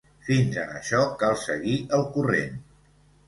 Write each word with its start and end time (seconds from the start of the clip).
Fins 0.27 0.55
en 0.61 0.69
això 0.77 1.01
cal 1.25 1.37
seguir 1.43 1.77
el 1.99 2.05
corrent. 2.17 2.57